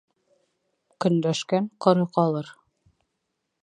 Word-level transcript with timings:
Көнләшкән 1.05 1.71
ҡоро 1.87 2.09
ҡалыр. 2.19 2.53